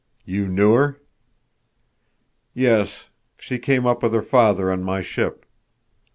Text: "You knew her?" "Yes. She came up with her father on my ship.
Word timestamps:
"You 0.25 0.47
knew 0.47 0.73
her?" 0.73 0.99
"Yes. 2.55 3.09
She 3.37 3.59
came 3.59 3.85
up 3.85 4.01
with 4.01 4.15
her 4.15 4.23
father 4.23 4.71
on 4.71 4.81
my 4.81 5.01
ship. 5.03 5.45